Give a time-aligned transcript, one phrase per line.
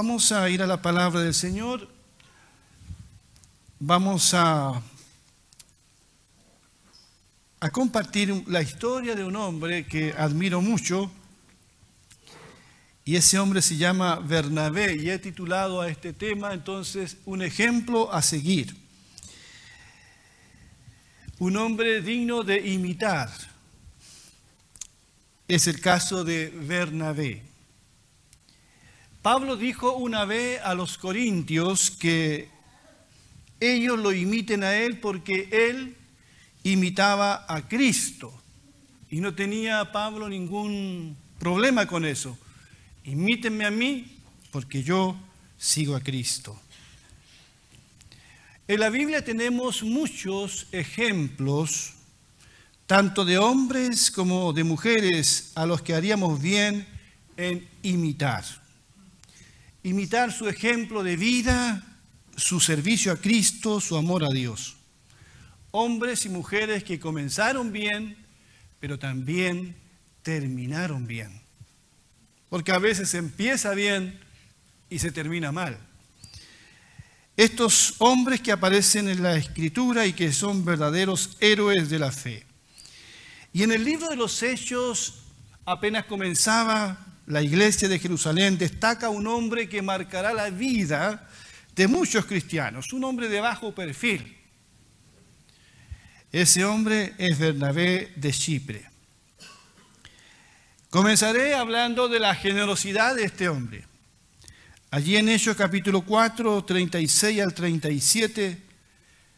[0.00, 1.88] Vamos a ir a la palabra del Señor.
[3.80, 4.80] Vamos a,
[7.72, 11.10] compartir la historia de un hombre que admiro mucho.
[13.04, 18.12] Y ese hombre se llama Bernabé y he titulado a este tema entonces un ejemplo
[18.12, 18.76] a seguir.
[21.40, 23.32] Un hombre digno de imitar.
[25.48, 27.47] Es el caso de Bernabé.
[29.22, 32.48] Pablo dijo una vez a los corintios que
[33.58, 35.96] ellos lo imiten a él porque él
[36.62, 38.32] imitaba a Cristo.
[39.10, 42.38] Y no tenía Pablo ningún problema con eso.
[43.04, 44.18] Imítenme a mí
[44.52, 45.16] porque yo
[45.58, 46.56] sigo a Cristo.
[48.68, 51.94] En la Biblia tenemos muchos ejemplos,
[52.86, 56.86] tanto de hombres como de mujeres, a los que haríamos bien
[57.36, 58.44] en imitar
[59.82, 61.82] imitar su ejemplo de vida,
[62.36, 64.76] su servicio a Cristo, su amor a Dios.
[65.70, 68.16] Hombres y mujeres que comenzaron bien,
[68.80, 69.76] pero también
[70.22, 71.40] terminaron bien.
[72.48, 74.18] Porque a veces empieza bien
[74.88, 75.78] y se termina mal.
[77.36, 82.44] Estos hombres que aparecen en la escritura y que son verdaderos héroes de la fe.
[83.52, 85.22] Y en el libro de los Hechos
[85.64, 91.28] apenas comenzaba la iglesia de Jerusalén destaca un hombre que marcará la vida
[91.76, 94.34] de muchos cristianos, un hombre de bajo perfil.
[96.32, 98.90] Ese hombre es Bernabé de Chipre.
[100.88, 103.84] Comenzaré hablando de la generosidad de este hombre.
[104.90, 108.62] Allí en Hechos capítulo 4, 36 al 37,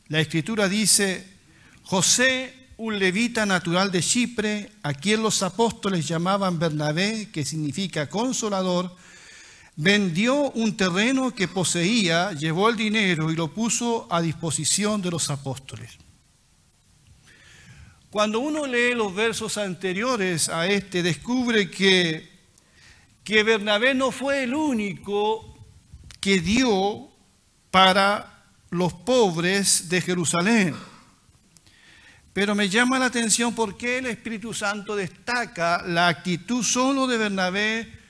[0.06, 1.26] la escritura dice,
[1.82, 8.96] José un levita natural de Chipre, a quien los apóstoles llamaban Bernabé, que significa consolador,
[9.76, 15.28] vendió un terreno que poseía, llevó el dinero y lo puso a disposición de los
[15.28, 15.98] apóstoles.
[18.08, 22.30] Cuando uno lee los versos anteriores a este, descubre que,
[23.22, 25.54] que Bernabé no fue el único
[26.18, 27.10] que dio
[27.70, 30.90] para los pobres de Jerusalén.
[32.32, 37.18] Pero me llama la atención por qué el Espíritu Santo destaca la actitud solo de
[37.18, 38.00] Bernabé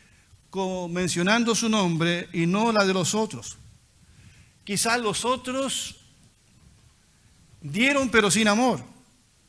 [0.89, 3.57] mencionando su nombre y no la de los otros.
[4.65, 5.97] Quizás los otros
[7.61, 8.85] dieron pero sin amor.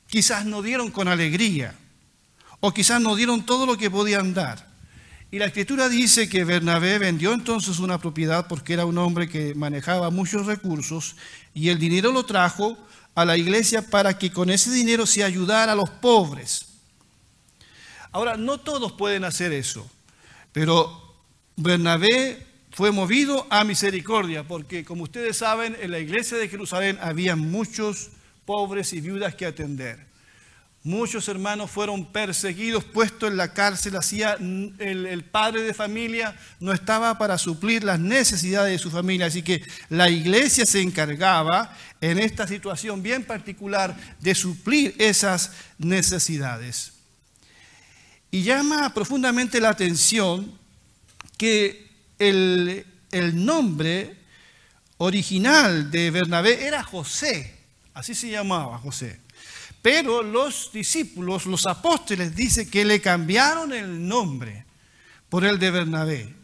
[0.08, 1.76] Quizás no dieron con alegría.
[2.60, 4.70] O quizás no dieron todo lo que podían dar.
[5.32, 9.56] Y la escritura dice que Bernabé vendió entonces una propiedad porque era un hombre que
[9.56, 11.16] manejaba muchos recursos
[11.54, 12.78] y el dinero lo trajo
[13.16, 16.68] a la iglesia para que con ese dinero se ayudara a los pobres.
[18.12, 19.90] Ahora, no todos pueden hacer eso,
[20.52, 21.16] pero
[21.56, 27.36] Bernabé fue movido a misericordia, porque como ustedes saben, en la iglesia de Jerusalén había
[27.36, 28.10] muchos
[28.46, 30.11] pobres y viudas que atender.
[30.84, 37.20] Muchos hermanos fueron perseguidos, puestos en la cárcel, hacía el, padre de familia no estaba
[37.20, 42.48] para suplir las necesidades de su familia, así que la iglesia se encargaba en esta
[42.48, 46.94] situación bien particular de suplir esas necesidades.
[48.32, 50.52] Y llama profundamente la atención
[51.38, 54.18] que el, el nombre
[54.98, 57.56] original de Bernabé era José,
[57.94, 59.20] así se llamaba José.
[59.82, 64.66] Pero los discípulos, los apóstoles, dice que le cambiaron el nombre
[65.28, 66.36] por el de Bernabé.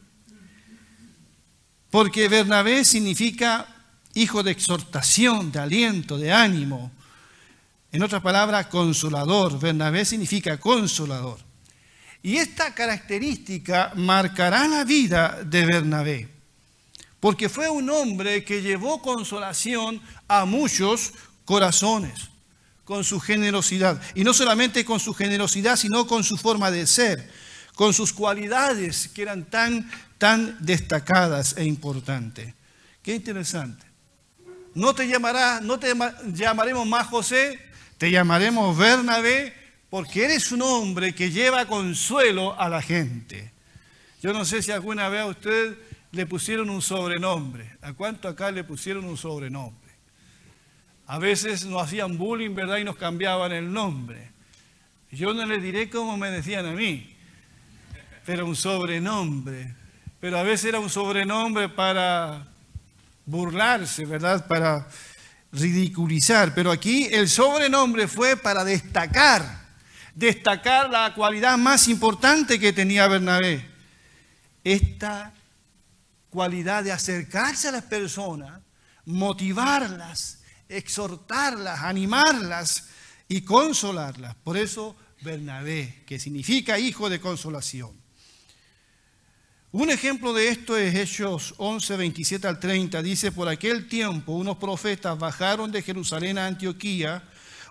[1.92, 3.68] Porque Bernabé significa
[4.16, 6.92] hijo de exhortación, de aliento, de ánimo.
[7.92, 9.60] En otras palabras, consolador.
[9.60, 11.40] Bernabé significa consolador.
[12.24, 16.30] Y esta característica marcará la vida de Bernabé.
[17.20, 21.14] Porque fue un hombre que llevó consolación a muchos
[21.46, 22.30] corazones
[22.88, 24.02] con su generosidad.
[24.16, 27.30] Y no solamente con su generosidad, sino con su forma de ser,
[27.76, 32.54] con sus cualidades que eran tan, tan destacadas e importantes.
[33.04, 33.86] Qué interesante.
[34.74, 35.94] No te llamará, no te
[36.32, 37.60] llamaremos más José,
[37.98, 39.54] te llamaremos Bernabé,
[39.90, 43.52] porque eres un hombre que lleva consuelo a la gente.
[44.22, 45.78] Yo no sé si alguna vez a usted
[46.14, 47.70] le pusieron un sobrenombre.
[47.82, 49.87] ¿A cuánto acá le pusieron un sobrenombre?
[51.08, 52.78] A veces nos hacían bullying, ¿verdad?
[52.78, 54.30] Y nos cambiaban el nombre.
[55.10, 57.16] Yo no les diré cómo me decían a mí,
[58.26, 59.74] pero un sobrenombre.
[60.20, 62.46] Pero a veces era un sobrenombre para
[63.26, 64.46] burlarse, ¿verdad?
[64.48, 64.86] Para
[65.54, 66.54] ridiculizar.
[66.54, 69.62] Pero aquí el sobrenombre fue para destacar,
[70.14, 73.66] destacar la cualidad más importante que tenía Bernabé.
[74.62, 75.34] Esta
[76.30, 78.60] cualidad de acercarse a las personas,
[79.06, 80.37] motivarlas,
[80.70, 82.90] exhortarlas, animarlas
[83.28, 84.36] y consolarlas.
[84.44, 87.92] Por eso Bernabé, que significa hijo de consolación.
[89.72, 93.02] Un ejemplo de esto es Hechos 11, 27 al 30.
[93.02, 97.24] Dice, por aquel tiempo unos profetas bajaron de Jerusalén a Antioquía.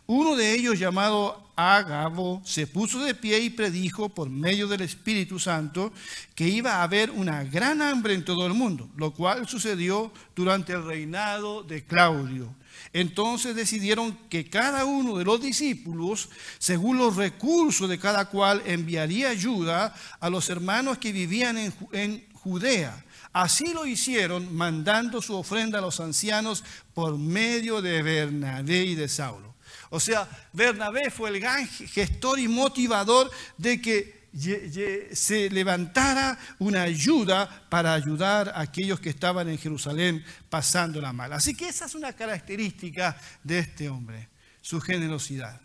[0.07, 5.39] Uno de ellos, llamado Agabo, se puso de pie y predijo por medio del Espíritu
[5.39, 5.93] Santo
[6.35, 10.75] que iba a haber una gran hambre en todo el mundo, lo cual sucedió durante
[10.75, 12.55] el reinado de Claudio.
[12.93, 16.29] Entonces decidieron que cada uno de los discípulos,
[16.59, 21.57] según los recursos de cada cual, enviaría ayuda a los hermanos que vivían
[21.93, 23.05] en, Judea.
[23.33, 26.63] Así lo hicieron, mandando su ofrenda a los ancianos
[26.95, 29.57] por medio de Bernabé y de Saulo.
[29.91, 37.67] O sea, Bernabé fue el gran gestor y motivador de que se levantara una ayuda
[37.71, 41.33] para ayudar a aquellos que estaban en Jerusalén pasándola mal.
[41.33, 44.29] Así que esa es una característica de este hombre,
[44.61, 45.61] su generosidad.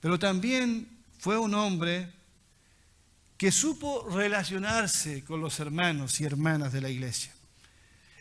[0.00, 2.12] Pero también fue un hombre
[3.36, 7.32] que supo relacionarse con los hermanos y hermanas de la iglesia,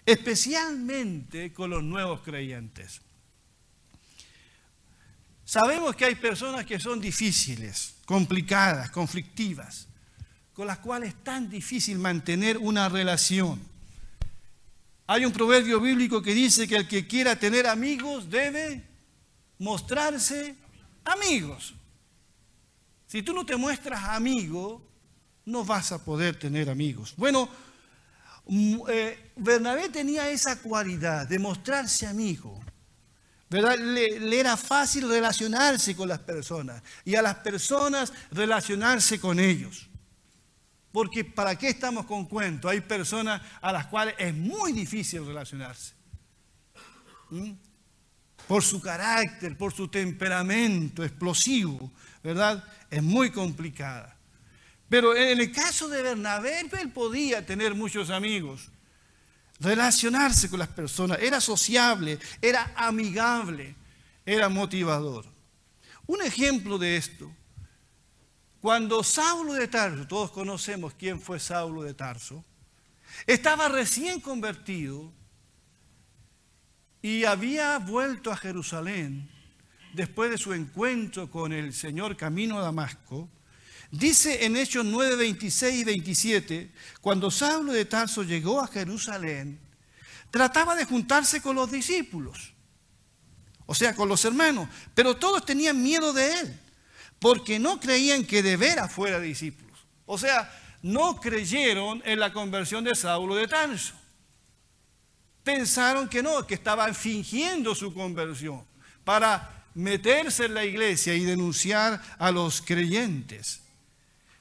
[0.06, 3.02] especialmente con los nuevos creyentes.
[5.48, 9.88] Sabemos que hay personas que son difíciles, complicadas, conflictivas,
[10.52, 13.58] con las cuales es tan difícil mantener una relación.
[15.08, 18.84] Hay un proverbio bíblico que dice que el que quiera tener amigos debe
[19.60, 20.54] mostrarse
[21.06, 21.74] amigos.
[23.06, 24.86] Si tú no te muestras amigo,
[25.46, 27.14] no vas a poder tener amigos.
[27.16, 27.48] Bueno,
[28.48, 32.62] mm, eh, Bernabé tenía esa cualidad de mostrarse amigo.
[33.50, 39.88] Le, era fácil relacionarse con las personas y a las personas relacionarse con ellos.
[40.92, 42.68] Porque ¿para qué estamos con cuento?
[42.68, 45.94] Hay personas a las cuales es muy difícil relacionarse.
[48.48, 51.92] Por su carácter, por su temperamento explosivo,
[52.24, 52.64] ¿verdad?
[52.90, 54.18] Es muy complicada.
[54.90, 58.70] Pero en el caso de Bernabé, él podía tener muchos amigos
[59.60, 63.76] relacionarse con las personas, era sociable, era amigable,
[64.26, 65.26] era motivador.
[66.06, 67.32] Un ejemplo de esto,
[68.62, 72.44] cuando Saulo de Tarso, todos conocemos quién fue Saulo de Tarso,
[73.26, 75.12] estaba recién convertido
[77.02, 79.30] y había vuelto a Jerusalén
[79.94, 83.30] después de su encuentro con el Señor camino a Damasco,
[83.92, 89.60] Dice en Hechos 9, 26 y 27, cuando Saulo de Tarso llegó a Jerusalén,
[90.30, 92.54] trataba de juntarse con los discípulos,
[93.66, 96.60] o sea, con los hermanos, pero todos tenían miedo de él,
[97.20, 99.80] porque no creían que de veras fuera discípulos.
[100.06, 100.52] O sea,
[100.82, 103.94] no creyeron en la conversión de Saulo de Tarso.
[105.44, 108.66] Pensaron que no, que estaban fingiendo su conversión
[109.06, 113.62] para meterse en la iglesia y denunciar a los creyentes.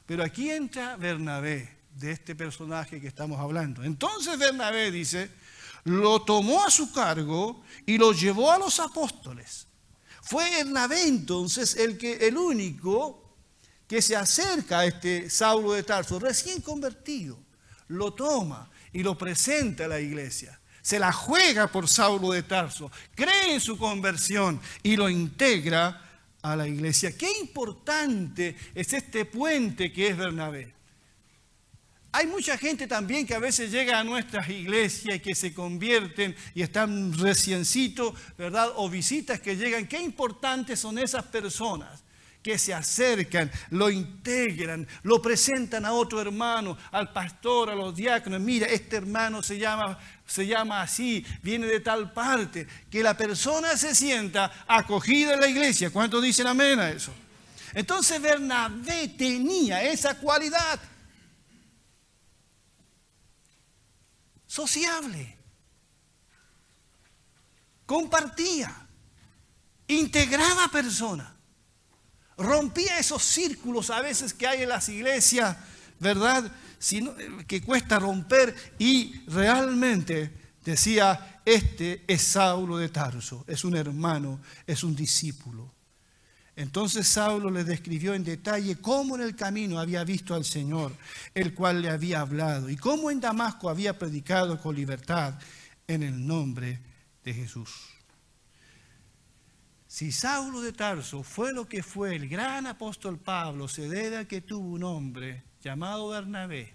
[0.06, 3.82] Pero aquí entra Bernabé, de este personaje que estamos hablando.
[3.82, 5.30] Entonces Bernabé dice,
[5.84, 9.66] lo tomó a su cargo y lo llevó a los apóstoles.
[10.22, 13.34] Fue Bernabé entonces el, que, el único
[13.86, 17.38] que se acerca a este Saulo de Tarso, recién convertido,
[17.88, 20.60] lo toma y lo presenta a la iglesia.
[20.82, 26.05] Se la juega por Saulo de Tarso, cree en su conversión y lo integra
[26.52, 27.16] a la iglesia.
[27.16, 30.74] Qué importante es este puente que es Bernabé.
[32.12, 36.34] Hay mucha gente también que a veces llega a nuestras iglesias y que se convierten
[36.54, 38.72] y están reciencitos, ¿verdad?
[38.76, 39.86] O visitas que llegan.
[39.86, 42.05] Qué importantes son esas personas
[42.46, 48.40] que se acercan, lo integran, lo presentan a otro hermano, al pastor, a los diáconos.
[48.40, 53.76] Mira, este hermano se llama, se llama así, viene de tal parte, que la persona
[53.76, 55.90] se sienta acogida en la iglesia.
[55.90, 57.12] ¿Cuántos dicen amén a eso?
[57.74, 60.78] Entonces Bernabé tenía esa cualidad.
[64.46, 65.36] Sociable.
[67.84, 68.86] Compartía.
[69.88, 71.35] Integraba personas
[72.36, 75.56] rompía esos círculos a veces que hay en las iglesias,
[75.98, 76.50] ¿verdad?
[77.46, 80.30] que cuesta romper y realmente
[80.64, 85.72] decía, este es Saulo de Tarso, es un hermano, es un discípulo.
[86.54, 90.92] Entonces Saulo le describió en detalle cómo en el camino había visto al Señor,
[91.34, 95.34] el cual le había hablado, y cómo en Damasco había predicado con libertad
[95.86, 96.80] en el nombre
[97.24, 97.95] de Jesús.
[99.96, 104.28] Si Saulo de Tarso fue lo que fue el gran apóstol Pablo, se debe a
[104.28, 106.74] que tuvo un hombre llamado Bernabé,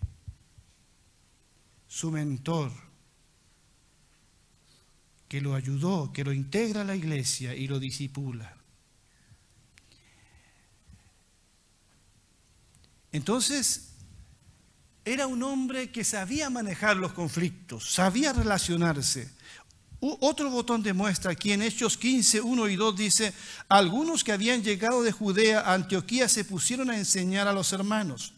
[1.87, 2.71] su mentor,
[5.27, 8.57] que lo ayudó, que lo integra a la iglesia y lo disipula.
[13.11, 13.93] Entonces,
[15.05, 19.31] era un hombre que sabía manejar los conflictos, sabía relacionarse.
[20.03, 23.33] Otro botón de muestra aquí en Hechos 15, 1 y 2 dice,
[23.69, 28.33] algunos que habían llegado de Judea a Antioquía se pusieron a enseñar a los hermanos,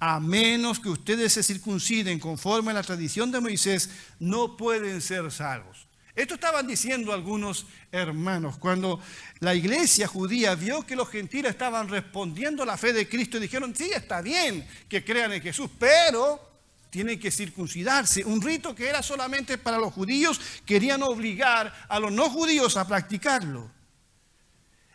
[0.00, 5.30] a menos que ustedes se circunciden conforme a la tradición de Moisés, no pueden ser
[5.30, 5.86] salvos.
[6.16, 8.56] Esto estaban diciendo algunos hermanos.
[8.58, 9.00] Cuando
[9.38, 13.72] la iglesia judía vio que los gentiles estaban respondiendo a la fe de Cristo, dijeron,
[13.76, 16.53] sí, está bien que crean en Jesús, pero
[16.94, 18.24] tienen que circuncidarse.
[18.24, 22.86] Un rito que era solamente para los judíos, querían obligar a los no judíos a
[22.86, 23.68] practicarlo.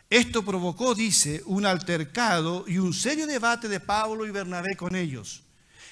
[0.08, 5.42] Esto provocó, dice, un altercado y un serio debate de Pablo y Bernabé con ellos.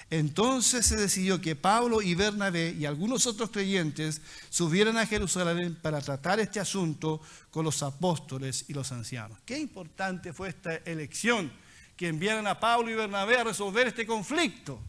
[0.09, 6.01] Entonces se decidió que Pablo y Bernabé y algunos otros creyentes subieran a Jerusalén para
[6.01, 9.39] tratar este asunto con los apóstoles y los ancianos.
[9.45, 11.53] Qué importante fue esta elección,
[11.99, 14.81] que enviaran a Pablo y Bernabé a resolver este conflicto,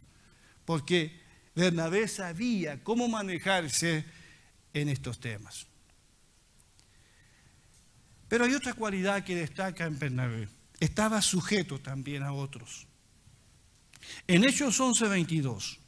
[0.69, 1.19] porque
[1.55, 4.05] Bernabé sabía cómo manejarse
[4.71, 5.65] en estos temas.
[8.27, 10.47] Pero hay otra cualidad que destaca en Bernabé.
[10.79, 12.85] Estaba sujeto también a otros.
[14.27, 15.79] En Hechos 11:22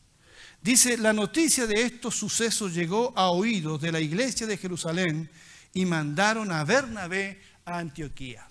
[0.63, 5.29] dice, la noticia de estos sucesos llegó a oídos de la iglesia de Jerusalén
[5.75, 8.49] y mandaron a Bernabé a Antioquía.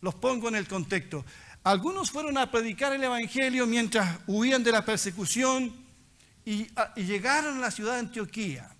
[0.00, 1.24] Los pongo en el contexto.
[1.64, 5.74] Algunos fueron a predicar el Evangelio mientras huían de la persecución
[6.44, 6.66] y,
[6.96, 8.70] llegaron a la ciudad de Antioquía.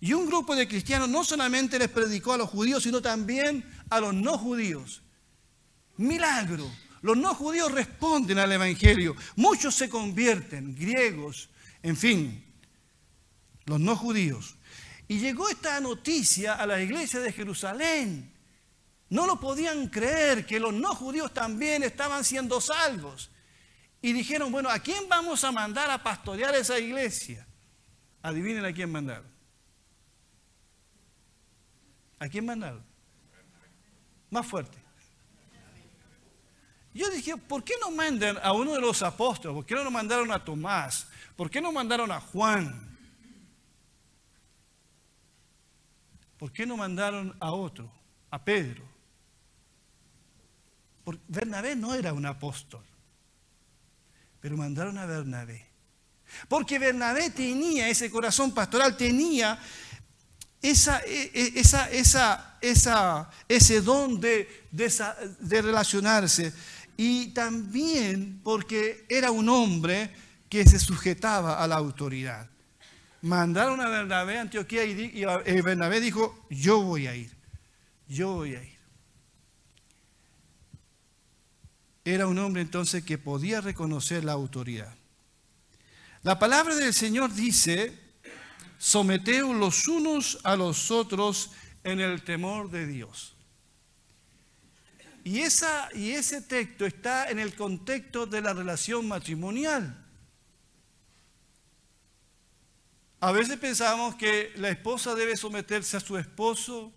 [0.00, 4.00] Y un grupo de cristianos no solamente les predicó a los judíos, sino también a
[4.00, 5.02] los no judíos.
[5.98, 6.70] Milagro.
[7.02, 9.14] Los no judíos responden al Evangelio.
[9.36, 11.50] Muchos se convierten, griegos,
[11.82, 12.42] en fin,
[13.66, 14.56] los no judíos.
[15.08, 18.32] Y llegó esta noticia a la iglesia de Jerusalén.
[19.10, 23.30] No lo podían creer que los no judíos también estaban siendo salvos.
[24.02, 27.46] Y dijeron, bueno, ¿a quién vamos a mandar a pastorear esa iglesia?
[28.22, 29.26] Adivinen a quién mandaron.
[32.18, 32.84] ¿A quién mandaron?
[34.30, 34.76] Más fuerte.
[36.92, 39.54] Yo dije, ¿por qué no mandan a uno de los apóstoles?
[39.54, 41.08] ¿Por qué no mandaron a Tomás?
[41.36, 42.98] ¿Por qué no mandaron a Juan?
[46.36, 47.90] ¿Por qué no mandaron a otro,
[48.30, 48.97] a Pedro?
[51.08, 52.84] Porque Bernabé no era un apóstol,
[54.40, 55.66] pero mandaron a Bernabé.
[56.48, 59.58] Porque Bernabé tenía ese corazón pastoral, tenía
[60.60, 61.62] esa, e, e,
[63.48, 66.52] ese don de, de relacionarse
[66.98, 70.10] y también porque era un hombre
[70.50, 72.50] que se sujetaba a la autoridad.
[73.22, 75.24] Mandaron a Bernabé a Antioquía y,
[75.62, 77.34] Bernabé dijo, yo voy a ir,
[78.08, 78.77] yo voy a ir.
[82.08, 84.94] Era un hombre entonces que podía reconocer la autoridad.
[86.22, 87.98] La palabra del Señor dice,
[88.78, 91.50] someteos los unos a los otros
[91.84, 93.34] en el temor de Dios.
[95.22, 100.02] Y, esa, y ese texto está en el contexto de la relación matrimonial.
[103.20, 106.90] A veces pensamos que la esposa debe someterse a su esposo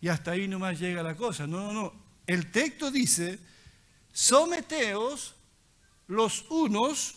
[0.00, 1.46] y hasta ahí nomás llega la cosa.
[1.46, 2.01] No, no, no.
[2.26, 3.38] El texto dice,
[4.12, 5.34] someteos
[6.06, 7.14] los unos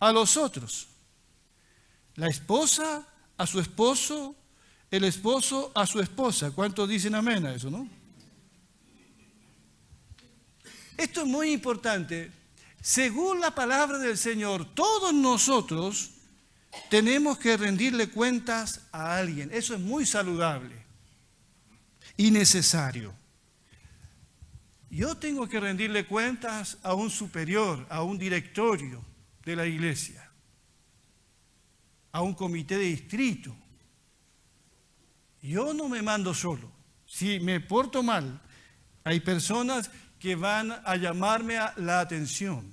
[0.00, 0.88] a los otros.
[2.16, 4.34] La esposa a su esposo,
[4.90, 6.50] el esposo a su esposa.
[6.50, 7.88] ¿Cuántos dicen amén a eso, no?
[10.96, 12.30] Esto es muy importante.
[12.80, 16.10] Según la palabra del Señor, todos nosotros
[16.90, 19.50] tenemos que rendirle cuentas a alguien.
[19.52, 20.76] Eso es muy saludable
[22.16, 23.14] y necesario.
[24.94, 29.04] Yo tengo que rendirle cuentas a un superior, a un directorio
[29.44, 30.30] de la iglesia,
[32.12, 33.56] a un comité de distrito.
[35.42, 36.70] Yo no me mando solo.
[37.06, 38.40] Si me porto mal,
[39.02, 42.72] hay personas que van a llamarme la atención.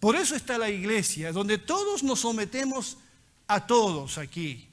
[0.00, 2.98] Por eso está la iglesia, donde todos nos sometemos
[3.46, 4.69] a todos aquí.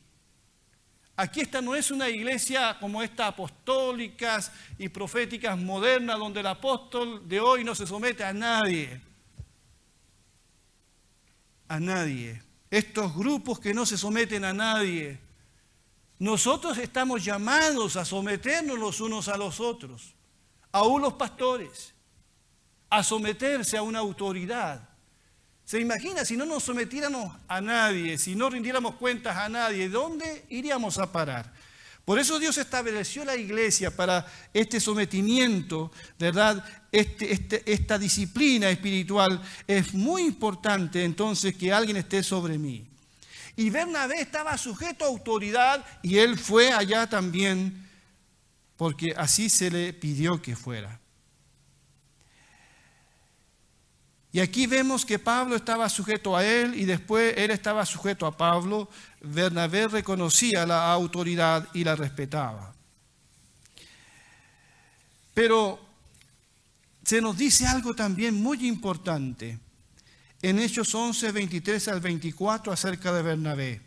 [1.17, 7.27] Aquí esta no es una iglesia como esta apostólicas y proféticas modernas, donde el apóstol
[7.27, 9.01] de hoy no se somete a nadie.
[11.67, 12.41] A nadie.
[12.69, 15.19] Estos grupos que no se someten a nadie.
[16.19, 20.13] Nosotros estamos llamados a someternos los unos a los otros
[20.71, 21.93] aún los pastores.
[22.89, 24.87] a someterse a una autoridad.
[25.67, 30.45] ¿Se imagina si no nos sometiéramos a nadie, si no rindiéramos cuentas a nadie, ¿dónde
[30.47, 31.51] iríamos a parar?
[32.05, 36.63] Por eso Dios estableció la iglesia para este sometimiento, ¿verdad?
[36.89, 39.41] Este, este, esta disciplina espiritual.
[39.67, 42.87] Es muy importante entonces que alguien esté sobre mí.
[43.57, 47.89] Y Bernabé estaba sujeto a autoridad y él fue allá también
[48.77, 51.01] porque así se le pidió que fuera.
[54.31, 58.35] Y aquí vemos que Pablo estaba sujeto a él y después él estaba sujeto a
[58.35, 58.89] Pablo.
[59.21, 62.73] Bernabé reconocía la autoridad y la respetaba.
[65.33, 65.79] Pero
[67.03, 69.57] se nos dice algo también muy importante
[70.41, 73.81] en Hechos 11, 23 al 24 acerca de Bernabé.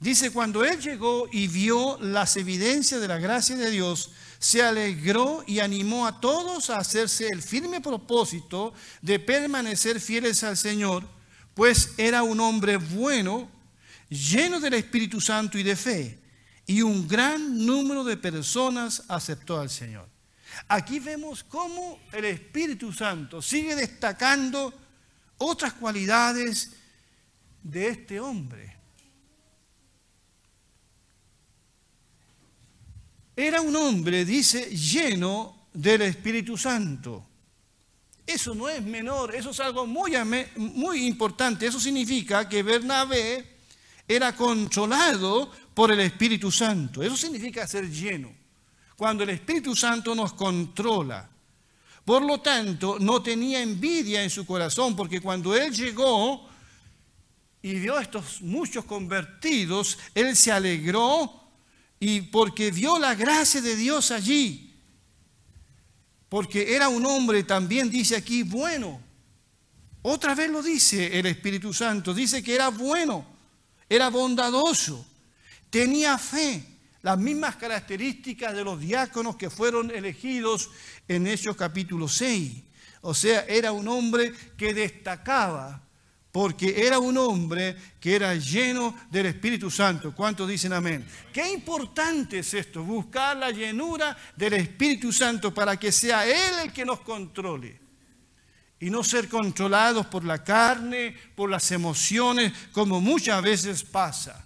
[0.00, 5.42] Dice, cuando él llegó y vio las evidencias de la gracia de Dios, se alegró
[5.46, 11.04] y animó a todos a hacerse el firme propósito de permanecer fieles al Señor,
[11.54, 13.50] pues era un hombre bueno,
[14.08, 16.18] lleno del Espíritu Santo y de fe,
[16.66, 20.08] y un gran número de personas aceptó al Señor.
[20.68, 24.72] Aquí vemos cómo el Espíritu Santo sigue destacando
[25.38, 26.72] otras cualidades
[27.62, 28.77] de este hombre.
[33.40, 37.24] Era un hombre, dice, lleno del Espíritu Santo.
[38.26, 40.14] Eso no es menor, eso es algo muy,
[40.56, 41.64] muy importante.
[41.64, 43.58] Eso significa que Bernabé
[44.08, 47.00] era controlado por el Espíritu Santo.
[47.00, 48.34] Eso significa ser lleno.
[48.96, 51.30] Cuando el Espíritu Santo nos controla.
[52.04, 56.48] Por lo tanto, no tenía envidia en su corazón, porque cuando él llegó
[57.62, 61.47] y vio a estos muchos convertidos, él se alegró
[62.00, 64.74] y porque vio la gracia de Dios allí,
[66.28, 69.00] porque era un hombre, también dice aquí, bueno.
[70.02, 73.26] Otra vez lo dice el Espíritu Santo, dice que era bueno,
[73.88, 75.04] era bondadoso,
[75.70, 76.64] tenía fe,
[77.02, 80.70] las mismas características de los diáconos que fueron elegidos
[81.08, 82.52] en Hechos capítulo 6.
[83.00, 85.87] O sea, era un hombre que destacaba
[86.30, 90.14] porque era un hombre que era lleno del Espíritu Santo.
[90.14, 91.06] ¿Cuántos dicen amén?
[91.32, 96.72] Qué importante es esto, buscar la llenura del Espíritu Santo para que sea Él el
[96.72, 97.88] que nos controle
[98.80, 104.44] y no ser controlados por la carne, por las emociones, como muchas veces pasa.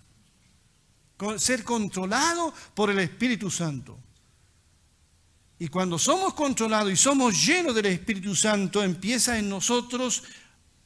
[1.37, 3.99] Ser controlado por el Espíritu Santo.
[5.59, 10.25] Y cuando somos controlados y somos llenos del Espíritu Santo, empieza en nosotros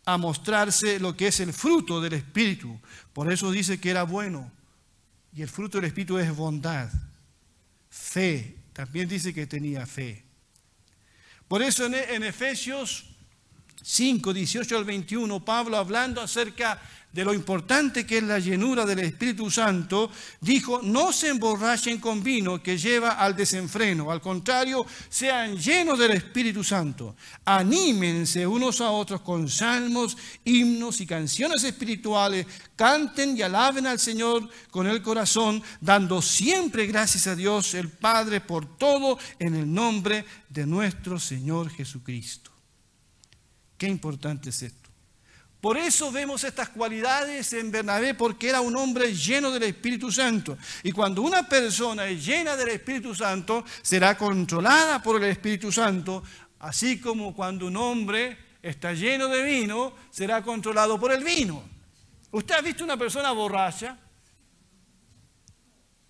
[0.07, 2.81] a mostrarse lo que es el fruto del Espíritu.
[3.13, 4.51] Por eso dice que era bueno.
[5.35, 6.89] Y el fruto del Espíritu es bondad,
[7.91, 8.57] fe.
[8.73, 10.25] También dice que tenía fe.
[11.49, 13.05] Por eso en, Efesios
[13.83, 16.81] 5, 18 al 21, Pablo hablando acerca
[17.17, 22.23] de lo importante que es la llenura del Espíritu Santo, dijo, no se emborrachen con
[22.23, 28.91] vino que lleva al desenfreno, al contrario, sean llenos del Espíritu Santo, anímense unos a
[28.91, 35.63] otros con salmos, himnos y canciones espirituales, canten y alaben al Señor con el corazón,
[35.81, 41.71] dando siempre gracias a Dios el Padre por todo en el nombre de nuestro Señor
[41.71, 42.51] Jesucristo.
[43.79, 44.86] Qué importante es esto.
[45.67, 50.57] Por eso vemos estas cualidades en Bernabé, porque era un hombre lleno del Espíritu Santo.
[50.85, 56.23] Y cuando una persona es llena del Espíritu Santo, será controlada por el Espíritu Santo,
[56.61, 61.65] así como cuando un hombre está lleno de vino, será controlado por el vino.
[62.31, 63.99] ¿Usted ha visto una persona borracha?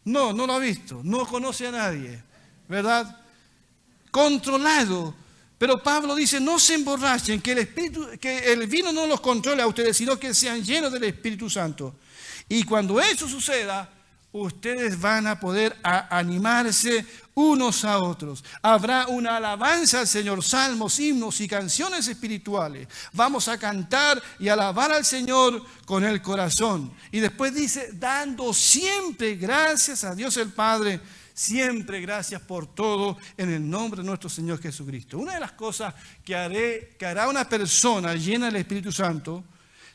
[0.04, 2.22] No, no lo ha visto, no conoce a nadie,
[2.68, 3.24] ¿verdad?
[4.10, 5.14] Controlado
[5.58, 8.06] pero Pablo dice, no se emborrachen, que el, espíritu,
[8.68, 11.94] vino no los controle a ustedes, sino que sean llenos del Espíritu Santo.
[12.48, 13.90] Y cuando eso suceda,
[14.32, 18.44] ustedes van a poder animarse unos a otros.
[18.60, 22.86] Habrá una alabanza al Señor, salmos, himnos y canciones espirituales.
[23.14, 26.92] Vamos a cantar y alabar al Señor con el corazón.
[27.10, 31.00] Y después dice, dando siempre gracias a Dios el Padre
[31.36, 35.18] Siempre gracias por todo en el nombre de nuestro Señor Jesucristo.
[35.18, 35.92] Una de las cosas
[36.24, 39.44] que, haré, que hará una persona llena del Espíritu Santo,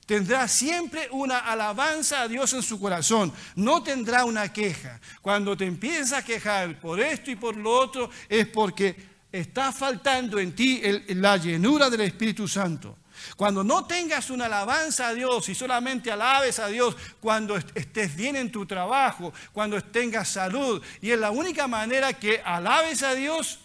[0.05, 5.01] tendrá siempre una alabanza a Dios en su corazón, no tendrá una queja.
[5.19, 8.95] Cuando te empiezas a quejar por esto y por lo otro, es porque
[9.31, 12.95] está faltando en ti la llenura del Espíritu Santo.
[13.35, 18.35] Cuando no tengas una alabanza a Dios y solamente alabes a Dios cuando estés bien
[18.35, 23.59] en tu trabajo, cuando tengas salud, y es la única manera que alabes a Dios,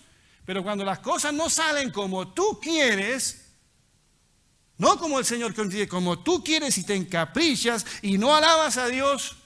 [0.47, 3.47] Pero cuando las cosas no salen como tú quieres,
[4.79, 8.87] no como el Señor consigue, como tú quieres y te encaprichas y no alabas a
[8.87, 9.37] Dios,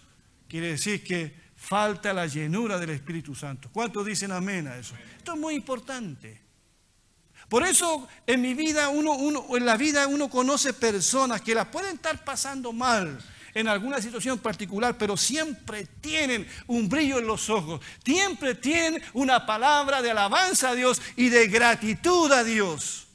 [0.47, 3.71] quiere decir que falta la llenura del Espíritu Santo.
[3.73, 4.95] ¿Cuántos dicen amén a eso?
[5.17, 6.50] Esto es muy importante.
[7.51, 11.69] Por eso en mi vida, uno, uno, en la vida uno conoce personas que la
[11.69, 13.21] pueden estar pasando mal,
[13.55, 19.45] en alguna situación particular, pero siempre tienen un brillo en los ojos, siempre tienen una
[19.45, 23.09] palabra de alabanza a Dios y de gratitud a Dios.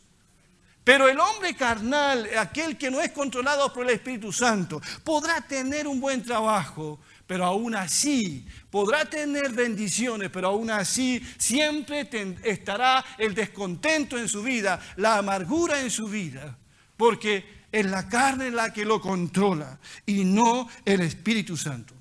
[0.84, 5.88] Pero el hombre carnal, aquel que no es controlado por el Espíritu Santo, podrá tener
[5.88, 12.08] un buen trabajo, pero aún así podrá tener bendiciones, pero aún así siempre
[12.44, 16.58] estará el descontento en su vida, la amargura en su vida,
[16.96, 21.94] porque es la carne la que lo controla y no el Espíritu Santo.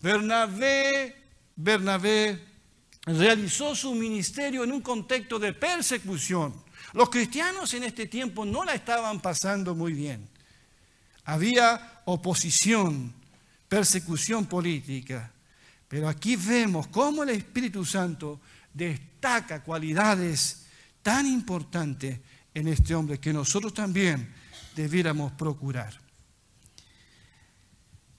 [0.00, 1.16] Bernabé,
[1.56, 2.46] Bernabé
[3.04, 6.54] realizó su ministerio en un contexto de persecución.
[6.92, 10.28] Los cristianos en este tiempo no la estaban pasando muy bien.
[11.28, 13.12] Había oposición,
[13.68, 15.30] persecución política.
[15.86, 18.40] Pero aquí vemos cómo el Espíritu Santo
[18.72, 20.64] destaca cualidades
[21.02, 22.18] tan importantes
[22.54, 24.32] en este hombre que nosotros también
[24.74, 26.00] debiéramos procurar.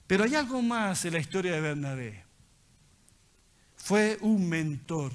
[0.06, 2.24] Pero hay algo más en la historia de Bernabé.
[3.74, 5.12] Fue un mentor.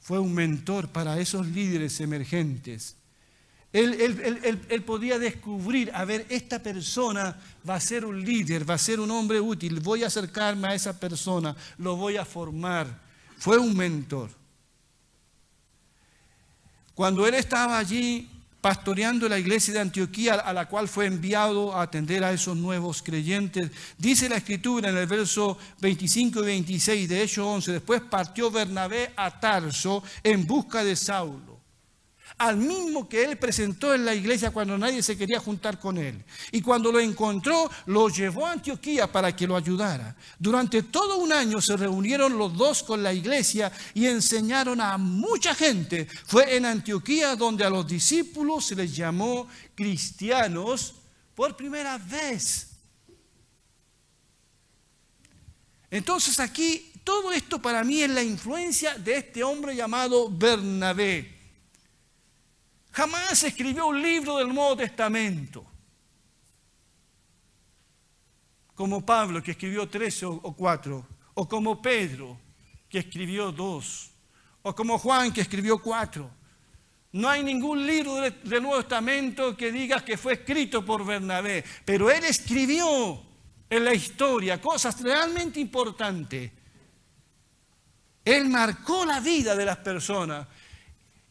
[0.00, 2.96] Fue un mentor para esos líderes emergentes.
[3.72, 7.36] Él, podía descubrir, a ver, esta persona
[7.68, 10.74] va a ser un líder, va a ser un hombre útil, voy a acercarme a
[10.74, 13.00] esa persona, lo voy a formar.
[13.38, 14.30] Fue un mentor.
[16.94, 18.28] Cuando él estaba allí
[18.60, 23.00] pastoreando la iglesia de Antioquía, a la cual fue enviado a atender a esos nuevos
[23.02, 28.50] creyentes, dice la escritura en el verso 25 y 26 de Hechos 11, después partió
[28.50, 31.49] Bernabé a Tarso en busca de Saulo
[32.40, 36.24] al mismo que él presentó en la iglesia cuando nadie se quería juntar con él.
[36.50, 40.16] Y cuando lo encontró, lo llevó a Antioquía para que lo ayudara.
[40.38, 45.54] Durante todo un año se reunieron los dos con la iglesia y enseñaron a mucha
[45.54, 46.08] gente.
[46.26, 50.94] Fue en Antioquía donde a los discípulos se les llamó cristianos
[51.34, 52.68] por primera vez.
[55.90, 61.39] Entonces aquí todo esto para mí es la influencia de este hombre llamado Bernabé.
[62.92, 65.64] Jamás escribió un libro del Nuevo Testamento.
[68.74, 71.06] Como Pablo, que escribió tres o cuatro.
[71.34, 72.38] O como Pedro,
[72.88, 74.10] que escribió dos.
[74.62, 76.30] O como Juan, que escribió cuatro.
[77.12, 81.64] No hay ningún libro del Nuevo Testamento que diga que fue escrito por Bernabé.
[81.84, 83.20] Pero él escribió
[83.68, 86.52] en la historia cosas realmente importantes.
[88.24, 90.46] Él marcó la vida de las personas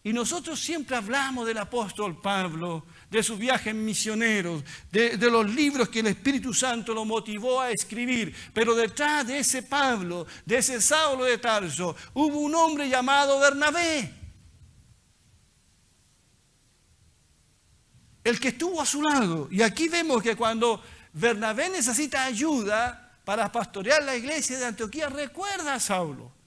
[0.01, 5.89] y nosotros siempre hablamos del apóstol Pablo, de sus viajes misioneros, de, de, los libros
[5.89, 8.33] que el Espíritu Santo lo motivó a escribir.
[8.53, 14.13] Pero detrás de ese Pablo, de ese Saulo de Tarso, hubo un hombre llamado Bernabé.
[18.23, 19.49] El que estuvo a su lado.
[19.51, 20.81] Y aquí vemos que cuando
[21.11, 26.38] Bernabé necesita ayuda para pastorear la iglesia de Antioquía, recuerda a Saulo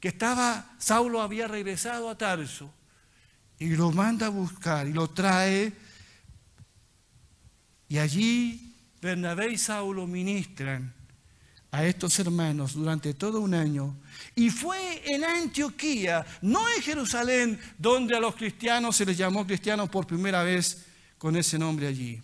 [0.00, 2.72] que estaba, Saulo había regresado a Tarso
[3.58, 5.72] y lo manda a buscar y lo trae.
[7.88, 10.94] Y allí Bernabé y Saulo ministran
[11.70, 13.96] a estos hermanos durante todo un año.
[14.34, 19.90] Y fue en Antioquía, no en Jerusalén, donde a los cristianos se les llamó cristianos
[19.90, 20.86] por primera vez
[21.18, 22.20] con ese nombre allí.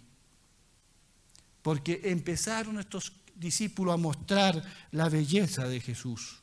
[1.60, 4.62] Porque empezaron estos discípulos a mostrar
[4.92, 6.42] la belleza de Jesús.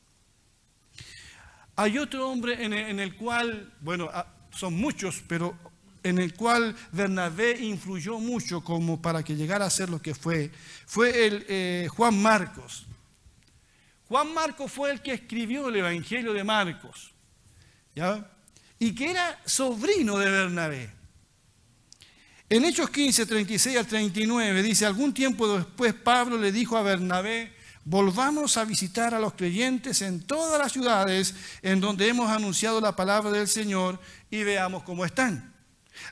[1.76, 5.56] Hay otro hombre en el, cual, bueno, ah, son muchos, pero
[6.04, 10.50] en el cual Bernabé influyó mucho como para que llegara a ser lo que fue,
[10.86, 12.86] fue el eh, Juan Marcos.
[14.06, 17.12] Juan Marcos fue el que escribió el Evangelio de Marcos,
[17.94, 18.30] ¿ya?
[18.78, 20.90] Y que era sobrino de Bernabé.
[22.50, 27.53] En Hechos 15, 36 al 39 dice, algún tiempo después Pablo le dijo a Bernabé,
[27.84, 32.96] volvamos a visitar a los creyentes en todas las ciudades en donde hemos anunciado la
[32.96, 35.52] palabra del Señor y veamos cómo están.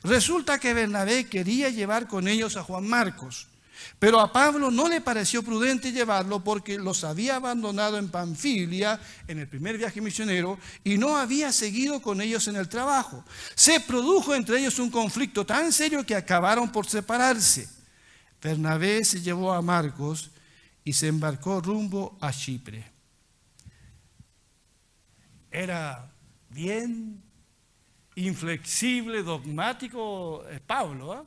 [0.03, 3.47] Resulta que Bernabé quería llevar con ellos a Juan Marcos,
[3.99, 9.39] pero a Pablo no le pareció prudente llevarlo porque los había abandonado en Panfilia en
[9.39, 13.25] el primer viaje misionero y no había seguido con ellos en el trabajo.
[13.55, 17.67] Se produjo entre ellos un conflicto tan serio que acabaron por separarse.
[18.41, 20.29] Bernabé se llevó a Marcos
[20.83, 22.91] y se embarcó rumbo a Chipre.
[25.51, 26.11] era
[26.49, 27.23] bien
[28.15, 31.13] inflexible, dogmático es Pablo.
[31.13, 31.25] ¿ah?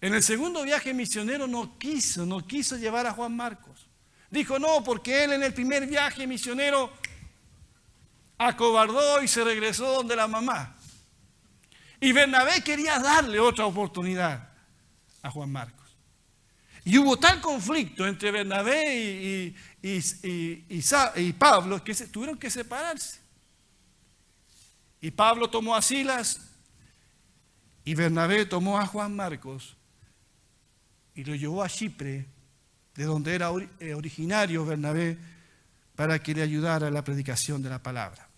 [0.00, 3.88] En el segundo viaje misionero no quiso, no quiso llevar a Juan Marcos.
[4.30, 6.92] Dijo no, porque él en el primer viaje misionero
[8.38, 10.76] acobardó y se regresó donde la mamá.
[12.00, 14.48] Y Bernabé quería darle otra oportunidad
[15.22, 15.83] a Juan Marcos.
[16.84, 23.20] Y hubo tal conflicto entre Bernabé y, Pablo que tuvieron que separarse.
[25.00, 26.40] Y Pablo tomó a Silas
[27.84, 29.76] y Bernabé tomó a Juan Marcos
[31.14, 32.26] y lo llevó a Chipre,
[32.94, 35.18] de donde era eh, originario Bernabé,
[35.94, 38.28] para que le ayudara a la predicación de la palabra.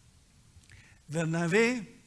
[1.08, 2.00] Bernabé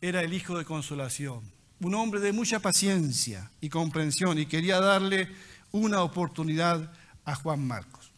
[0.00, 5.28] era el hijo de consolación, un hombre de mucha paciencia y comprensión y quería darle
[5.72, 6.92] una oportunidad
[7.24, 8.12] a Juan Marcos.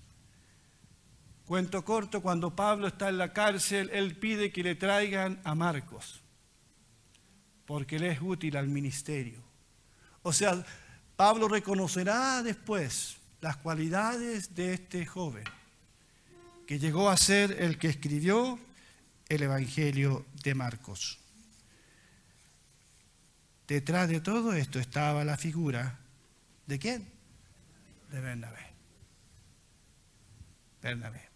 [1.47, 6.21] Cuento corto, cuando Pablo está en la cárcel, él pide que le traigan a Marcos,
[7.64, 9.40] porque le es útil al ministerio.
[10.23, 10.64] O sea,
[11.14, 15.45] Pablo reconocerá después las cualidades de este joven,
[16.66, 18.59] que llegó a ser el que escribió
[19.29, 21.21] el Evangelio de Marcos.
[23.67, 25.99] Detrás de todo esto estaba la figura
[26.67, 27.09] de quién?
[28.11, 28.67] De Bernabé.
[30.83, 31.27] Bernabé.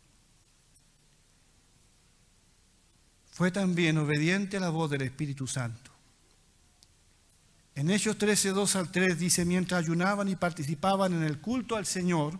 [3.41, 5.91] fue también obediente a la voz del Espíritu Santo.
[7.75, 11.87] En Hechos 13, 2 al 3 dice, mientras ayunaban y participaban en el culto al
[11.87, 12.39] Señor,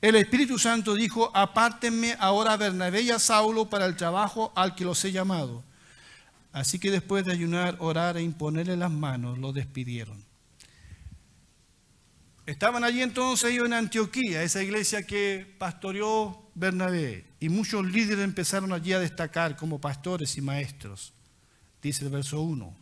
[0.00, 4.74] el Espíritu Santo dijo, apártenme ahora a Bernabé y a Saulo para el trabajo al
[4.74, 5.62] que los he llamado.
[6.52, 10.22] Así que después de ayunar, orar e imponerle las manos, lo despidieron.
[12.44, 18.72] Estaban allí entonces ellos en Antioquía, esa iglesia que pastoreó Bernabé, y muchos líderes empezaron
[18.72, 21.14] allí a destacar como pastores y maestros,
[21.80, 22.76] dice el verso 1.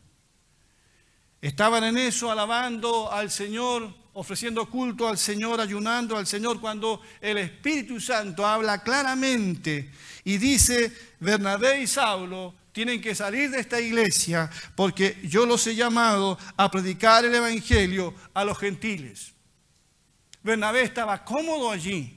[1.43, 7.39] Estaban en eso alabando al Señor, ofreciendo culto al Señor, ayunando al Señor, cuando el
[7.39, 9.91] Espíritu Santo habla claramente
[10.25, 15.75] y dice, Bernabé y Saulo tienen que salir de esta iglesia porque yo los he
[15.75, 19.33] llamado a predicar el Evangelio a los gentiles.
[20.43, 22.17] Bernabé estaba cómodo allí.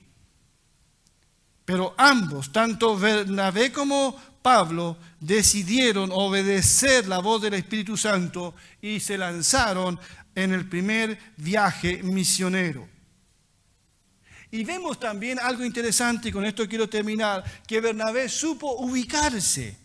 [1.65, 9.17] Pero ambos, tanto Bernabé como Pablo, decidieron obedecer la voz del Espíritu Santo y se
[9.17, 9.99] lanzaron
[10.35, 12.89] en el primer viaje misionero.
[14.51, 19.82] Y vemos también algo interesante, y con esto quiero terminar, que Bernabé supo ubicarse.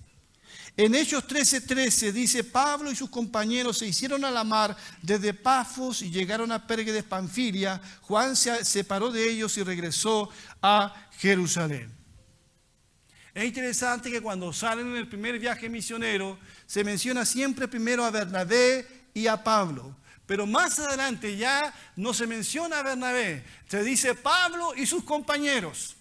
[0.78, 6.02] En Hechos 13:13 dice, Pablo y sus compañeros se hicieron a la mar desde Pafos
[6.02, 7.80] y llegaron a Pergue de Panfilia.
[8.02, 10.30] Juan se separó de ellos y regresó
[10.62, 11.92] a Jerusalén.
[13.34, 18.12] Es interesante que cuando salen en el primer viaje misionero se menciona siempre primero a
[18.12, 19.96] Bernabé y a Pablo.
[20.26, 25.96] Pero más adelante ya no se menciona a Bernabé, se dice Pablo y sus compañeros.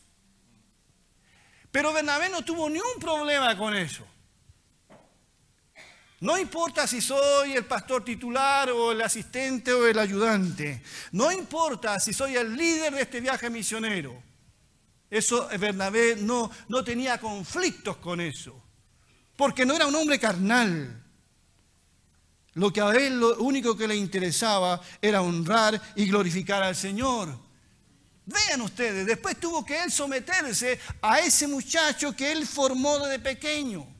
[1.71, 4.05] Pero Bernabé no tuvo ni un problema con eso.
[6.19, 10.81] No importa si soy el pastor titular o el asistente o el ayudante.
[11.11, 14.23] No importa si soy el líder de este viaje misionero.
[15.09, 18.59] Eso Bernabé no, no tenía conflictos con eso.
[19.35, 21.03] Porque no era un hombre carnal.
[22.55, 27.37] Lo que a él lo único que le interesaba era honrar y glorificar al Señor.
[28.25, 33.96] Vean ustedes, después tuvo que él someterse a ese muchacho que él formó desde pequeño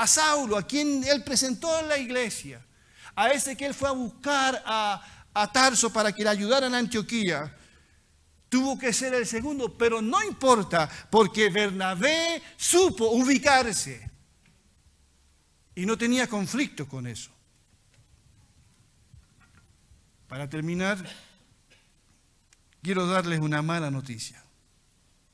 [0.00, 2.64] a Saulo, a quien él presentó en la iglesia,
[3.14, 5.16] a ese que él fue a buscar a,
[5.52, 7.56] Tarso para que le ayudara en Antioquía,
[8.48, 14.10] tuvo que ser el segundo, pero no importa, porque Bernabé supo ubicarse
[15.74, 17.30] y no tenía conflicto con eso.
[20.26, 20.98] Para terminar,
[22.82, 24.42] quiero darles una mala noticia.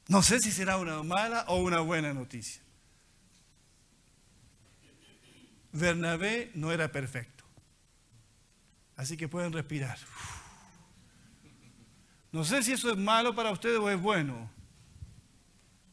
[0.09, 2.66] No sé si será una mala o una buena noticia.
[5.79, 7.45] Bernabé no era perfecto.
[8.97, 9.99] Así que pueden respirar.
[12.33, 14.51] No sé si eso es malo para ustedes o es bueno.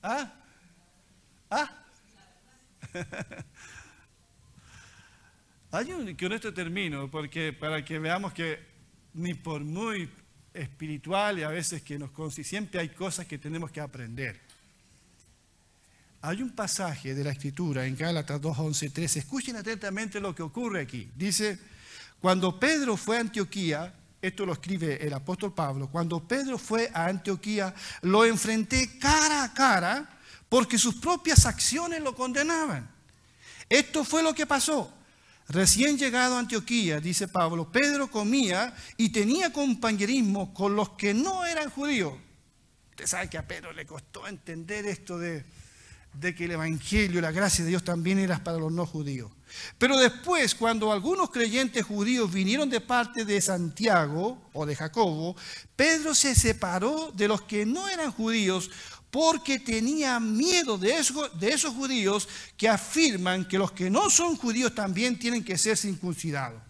[0.01, 0.33] ¿Ah?
[1.49, 1.85] ¿Ah?
[5.71, 8.59] Hay un, que con esto termino, porque para que veamos que
[9.13, 10.09] ni por muy
[10.53, 12.11] espiritual y a veces que nos
[12.43, 14.39] siempre hay cosas que tenemos que aprender.
[16.25, 19.19] Hay un pasaje de la Escritura en Gálatas 2, 11, 13.
[19.19, 21.11] Escuchen atentamente lo que ocurre aquí.
[21.13, 21.59] Dice,
[22.21, 27.07] cuando Pedro fue a Antioquía, esto lo escribe el apóstol Pablo, cuando Pedro fue a
[27.07, 32.89] Antioquía, lo enfrenté cara a cara porque sus propias acciones lo condenaban.
[33.67, 34.93] Esto fue lo que pasó.
[35.49, 41.45] Recién llegado a Antioquía, dice Pablo, Pedro comía y tenía compañerismo con los que no
[41.45, 42.13] eran judíos.
[42.91, 45.43] Usted sabe que a Pedro le costó entender esto de,
[46.13, 49.31] de que el Evangelio, la gracia de Dios también era para los no judíos.
[49.77, 55.35] Pero después, cuando algunos creyentes judíos vinieron de parte de Santiago o de Jacobo,
[55.75, 58.69] Pedro se separó de los que no eran judíos
[59.11, 60.95] porque tenía miedo de,
[61.39, 65.77] de esos judíos que afirman que los que no son judíos también tienen que ser
[65.77, 66.61] circuncidados.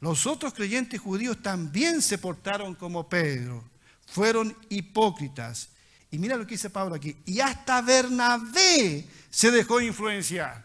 [0.00, 3.64] Los otros creyentes judíos también se portaron como Pedro,
[4.06, 5.70] fueron hipócritas.
[6.10, 10.64] Y mira lo que dice Pablo aquí, y hasta Bernabé se dejó influenciar.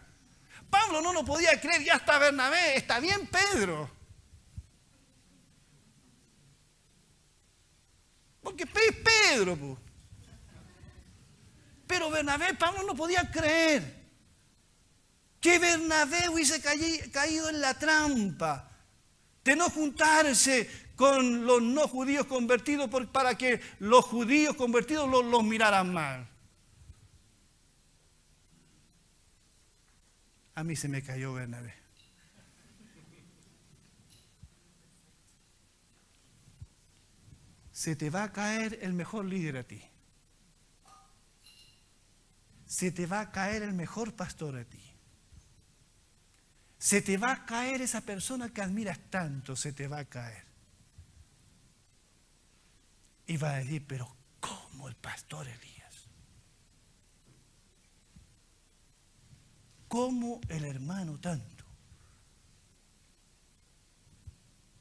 [0.68, 3.90] Pablo no lo podía creer, y hasta Bernabé, está bien Pedro.
[8.42, 8.96] Porque es
[9.30, 9.78] Pedro.
[11.86, 13.96] Pero Bernabé, Pablo no podía creer
[15.40, 18.68] que Bernabé hubiese caído en la trampa
[19.44, 25.92] de no juntarse con los no judíos convertidos para que los judíos convertidos los, miraran
[25.92, 26.28] mal.
[30.54, 31.74] A mí se me cayó Bernabé.
[37.72, 39.82] Se te va a caer el mejor líder a ti
[42.66, 44.82] se te va a caer el mejor pastor a ti.
[46.78, 50.45] Se te va a caer esa persona que admiras tanto, se te va a caer.
[53.26, 56.08] Y va a decir, pero ¿cómo el pastor Elías?
[59.88, 61.64] ¿Cómo el hermano tanto?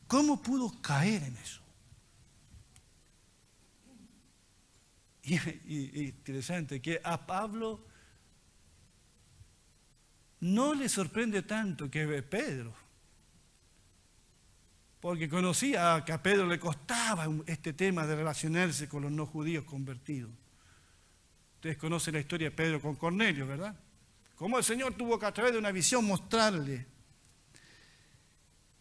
[0.08, 1.62] ¿Cómo pudo caer en eso?
[5.23, 7.84] Y, interesante que a Pablo
[10.41, 12.75] no le sorprende tanto que Pedro,
[15.06, 19.63] porque conocía que a Pedro le costaba este tema de relacionarse con los no judíos
[19.63, 20.32] convertidos.
[21.58, 23.80] Ustedes conocen la historia de Pedro con Cornelio, ¿verdad?
[24.34, 26.88] Cómo el Señor tuvo que a través de una visión mostrarle.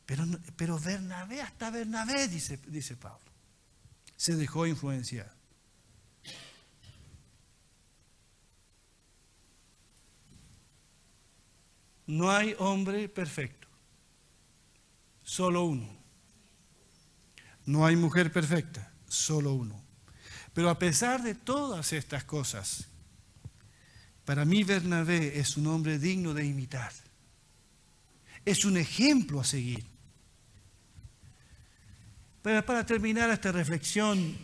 [0.07, 0.25] Pero,
[0.57, 3.31] pero Bernabé, hasta Bernabé, dice, dice Pablo,
[4.17, 5.31] se dejó influenciar.
[12.07, 13.69] No hay hombre perfecto,
[15.23, 16.04] solo uno.
[17.67, 19.83] No hay mujer perfecta, solo uno.
[20.53, 22.87] Pero a pesar de todas estas cosas,
[24.25, 26.93] para mí Bernabé es un hombre digno de imitar.
[28.45, 29.85] Es un ejemplo a seguir.
[32.43, 34.37] Pero para terminar esta reflexión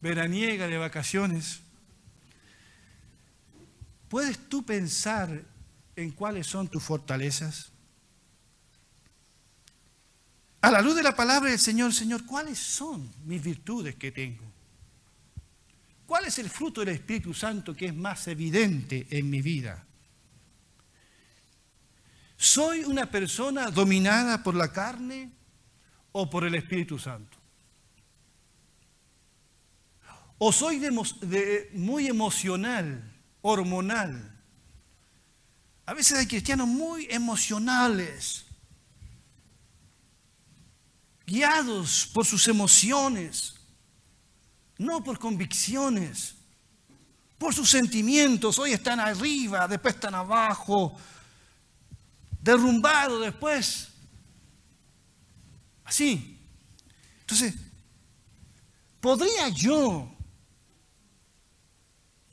[0.00, 1.60] veraniega de vacaciones,
[4.08, 5.42] ¿puedes tú pensar
[5.96, 7.71] en cuáles son tus fortalezas?
[10.62, 14.44] A la luz de la palabra del Señor, Señor, ¿cuáles son mis virtudes que tengo?
[16.06, 19.84] ¿Cuál es el fruto del Espíritu Santo que es más evidente en mi vida?
[22.36, 25.32] ¿Soy una persona dominada por la carne
[26.12, 27.38] o por el Espíritu Santo?
[30.38, 30.80] ¿O soy
[31.72, 34.32] muy emocional, hormonal,
[35.86, 38.44] a veces hay cristianos muy emocionales,
[41.32, 43.54] guiados por sus emociones,
[44.76, 46.34] no por convicciones,
[47.38, 48.58] por sus sentimientos.
[48.58, 50.94] Hoy están arriba, después están abajo,
[52.38, 53.88] derrumbados después.
[55.84, 56.38] Así.
[57.20, 57.54] Entonces,
[59.00, 60.12] ¿podría yo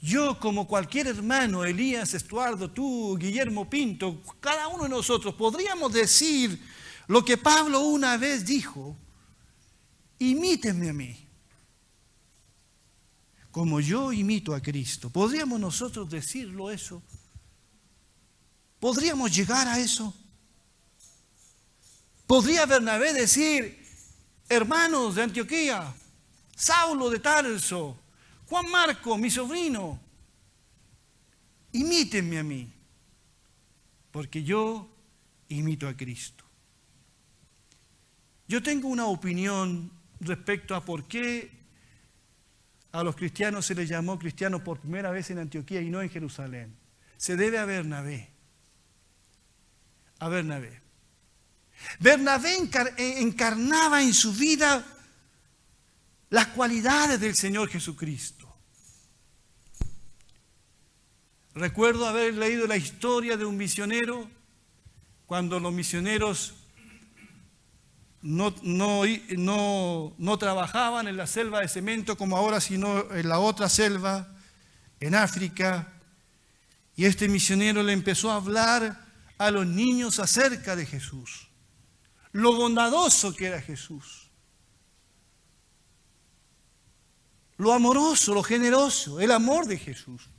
[0.02, 6.58] yo, como cualquier hermano, Elías Estuardo, tú, Guillermo Pinto, cada uno de nosotros, podríamos decir
[7.10, 8.96] lo que Pablo una vez dijo,
[10.20, 11.28] imítenme a mí,
[13.50, 15.10] como yo imito a Cristo.
[15.10, 17.02] ¿Podríamos nosotros decirlo eso?
[18.80, 20.14] ¿Podríamos llegar a eso?
[22.28, 23.84] ¿Podría Bernabé decir,
[24.48, 25.92] hermanos de Antioquía,
[26.56, 27.98] Saulo de Tarso,
[28.46, 30.00] Juan Marco, mi sobrino,
[31.72, 32.72] imítenme a mí,
[34.12, 34.88] porque yo
[35.48, 36.49] imito a Cristo.
[38.50, 41.52] Yo tengo una opinión respecto a por qué
[42.92, 46.10] a los cristianos se les llamó cristianos por primera vez en Antioquía y no en
[46.10, 46.76] Jerusalén.
[47.16, 48.32] Se debe a Bernabé.
[50.18, 50.82] A Bernabé.
[52.00, 52.58] Bernabé
[52.98, 54.84] encarnaba en su vida
[56.32, 58.52] las cualidades del Señor Jesucristo.
[61.54, 64.28] Recuerdo haber leído la historia de un misionero
[65.28, 66.56] cuando los misioneros
[68.22, 69.04] no, no,
[70.18, 74.28] no, trabajaban en la selva de cemento como ahora, sino en la otra selva,
[75.00, 75.94] en África.
[76.96, 79.06] Y este misionero le empezó a hablar
[79.38, 81.48] a los niños acerca de Jesús,
[82.34, 84.30] lo bondadoso que era Jesús,
[87.58, 90.30] lo amoroso, lo generoso, el amor de Jesús.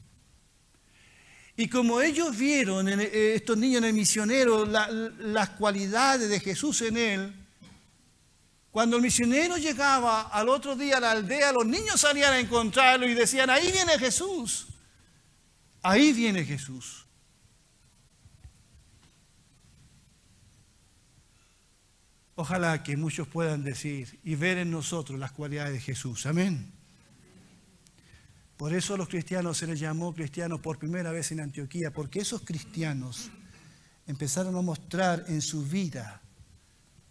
[1.57, 6.97] Y como ellos vieron, eh, estos niños en el misionero, las cualidades de Jesús en
[6.97, 7.40] él,
[8.71, 13.09] cuando el misionero llegaba al otro día a la aldea, los niños salían a encontrarlo
[13.09, 14.69] y decían, ahí viene Jesús,
[15.83, 17.07] ahí viene Jesús.
[22.37, 26.25] Ojalá que muchos puedan decir y ver en nosotros las cualidades de Jesús.
[26.25, 26.73] Amén.
[28.57, 32.43] Por eso los cristianos se les llamó cristianos por primera vez en Antioquía, porque esos
[32.43, 33.31] cristianos
[34.07, 36.23] empezaron a mostrar en su vida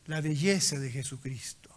[0.09, 1.69] la belleza de Jesucristo.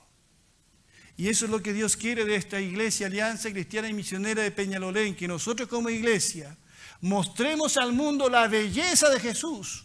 [1.19, 4.51] Y eso es lo que Dios quiere de esta iglesia, Alianza Cristiana y Misionera de
[4.51, 6.57] Peñalolén, que nosotros como iglesia
[7.03, 9.85] mostremos al mundo la belleza de Jesús,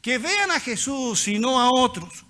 [0.00, 2.24] que vean a Jesús y no a otros.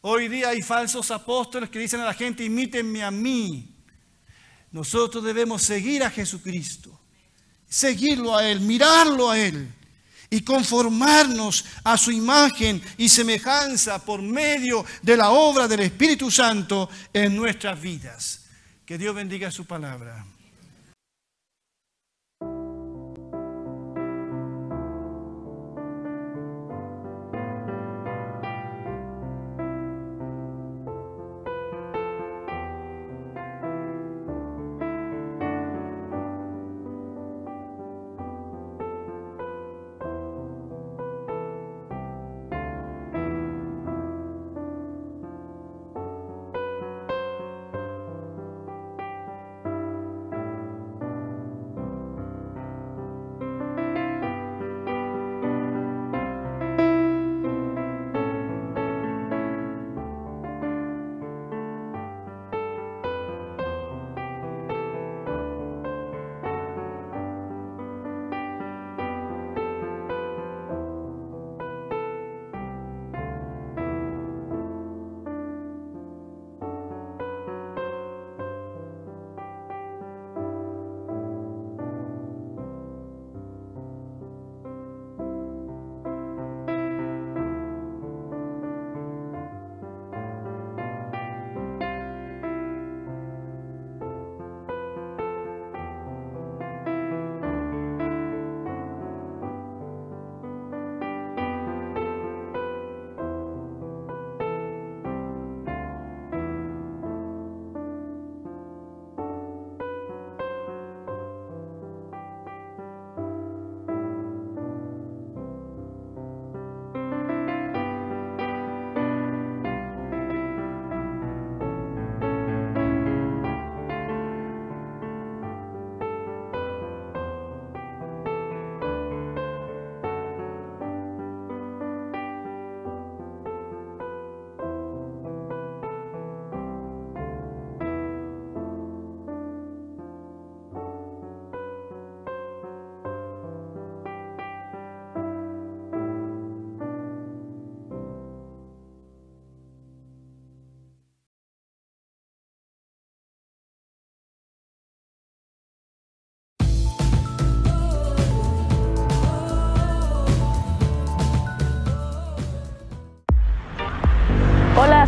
[0.00, 3.76] Hoy día hay falsos apóstoles que dicen a la gente, imítenme a mí.
[4.72, 6.98] Nosotros debemos seguir a Jesucristo,
[7.68, 9.74] seguirlo a Él, mirarlo a Él
[10.30, 16.88] y conformarnos a su imagen y semejanza por medio de la obra del Espíritu Santo
[17.12, 18.46] en nuestras vidas.
[18.84, 20.24] Que Dios bendiga su palabra.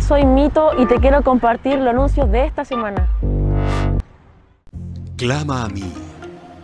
[0.09, 3.07] Soy Mito y te quiero compartir los anuncios de esta semana.
[5.17, 5.93] Clama a mí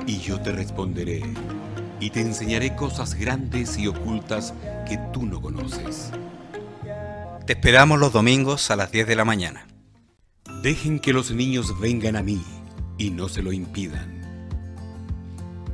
[0.08, 1.22] y yo te responderé
[2.00, 4.56] y te enseñaré cosas grandes y ocultas
[4.88, 6.12] que tú no conoces.
[7.46, 9.68] Te esperamos los domingos a las 10 de la mañana.
[10.64, 12.44] Dejen que los niños vengan a mí
[12.98, 14.12] y no se lo impidan.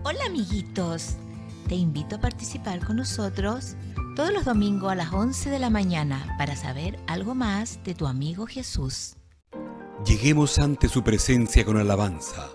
[0.04, 1.16] Hola amiguitos,
[1.70, 3.78] te invito a participar con nosotros
[4.22, 8.06] todos los domingos a las 11 de la mañana para saber algo más de tu
[8.06, 9.16] amigo Jesús.
[10.06, 12.50] Lleguemos ante su presencia con alabanza,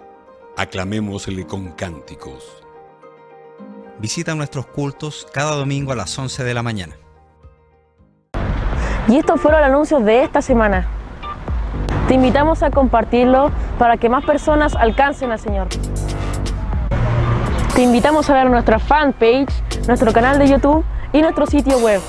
[0.56, 2.62] aclamémosle con cánticos.
[3.98, 6.94] Visita nuestros cultos cada domingo a las 11 de la mañana.
[9.08, 10.86] Y estos fueron los anuncios de esta semana.
[12.06, 15.66] Te invitamos a compartirlo para que más personas alcancen al Señor.
[17.74, 19.50] Te invitamos a ver nuestra fanpage,
[19.88, 20.84] nuestro canal de YouTube
[21.16, 22.02] y nuestro sitio web.